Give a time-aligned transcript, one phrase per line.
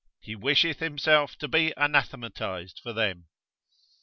[0.19, 3.27] he wisheth himself to be anathematised for them.